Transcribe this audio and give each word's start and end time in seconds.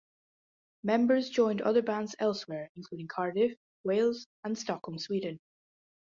Members 0.83 1.29
joined 1.29 1.61
other 1.61 1.83
bands 1.83 2.15
elsewhere, 2.17 2.71
including 2.75 3.07
Cardiff, 3.07 3.55
Wales 3.83 4.25
and 4.43 4.57
Stockholm, 4.57 4.97
Sweden. 4.97 5.39